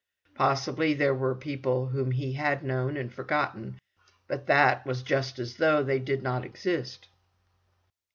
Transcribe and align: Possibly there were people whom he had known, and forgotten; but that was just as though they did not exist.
Possibly 0.33 0.95
there 0.95 1.13
were 1.13 1.35
people 1.35 1.85
whom 1.89 2.09
he 2.09 2.33
had 2.33 2.63
known, 2.63 2.97
and 2.97 3.13
forgotten; 3.13 3.79
but 4.27 4.47
that 4.47 4.83
was 4.83 5.03
just 5.03 5.37
as 5.37 5.57
though 5.57 5.83
they 5.83 5.99
did 5.99 6.23
not 6.23 6.43
exist. 6.43 7.07